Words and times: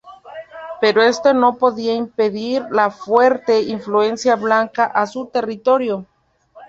Pero 0.81 1.03
esto 1.03 1.31
no 1.31 1.57
podía 1.59 1.93
impedir 1.93 2.65
la 2.71 2.89
fuerte 2.89 3.71
afluencia 3.75 4.35
blanca 4.35 4.83
a 4.85 5.05
su 5.05 5.27
territorio. 5.27 6.07